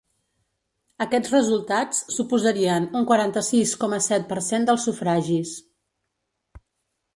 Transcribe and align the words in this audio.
Aquests 1.05 1.33
resultats 1.33 1.99
suposarien 2.15 2.89
un 3.01 3.05
quaranta-sis 3.13 3.75
coma 3.85 4.01
set 4.09 4.27
per 4.35 4.41
cent 4.49 4.67
dels 4.71 4.89
sufragis. 4.89 5.55